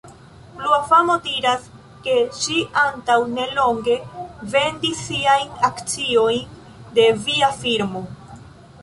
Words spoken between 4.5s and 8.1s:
vendis siajn akciojn de via firmo.